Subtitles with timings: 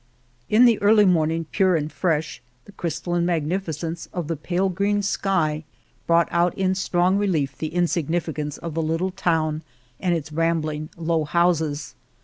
[0.49, 3.25] In the early morning, 5 On the Road to Argamasilla pure and fresh, the crystalline
[3.27, 5.63] magnificence of the pale green sky
[6.07, 9.61] brought out in strong relief the insignificance of the little town
[9.99, 11.93] and its rambling low houses.